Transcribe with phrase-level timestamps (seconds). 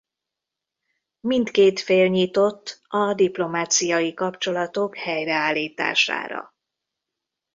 [1.19, 6.55] Mindkét fél nyitott a diplomáciai kapcsolatok helyreállítására.